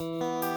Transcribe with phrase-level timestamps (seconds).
[0.00, 0.47] Música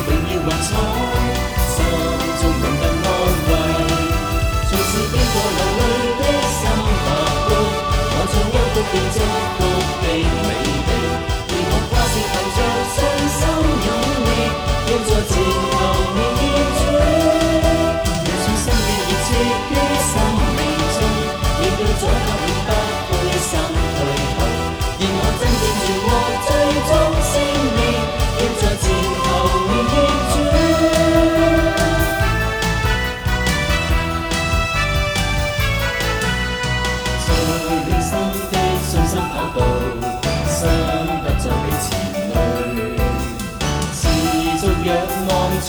[0.05, 0.88] bring you once more.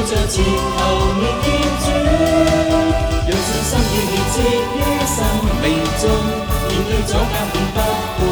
[0.06, 1.46] 在前頭面見
[1.80, 1.86] 主，
[3.26, 4.54] 用信心與熱情於
[5.06, 5.16] 生
[5.62, 5.64] 命
[5.98, 6.04] 中
[6.68, 7.18] 面對阻隔
[7.74, 7.78] 不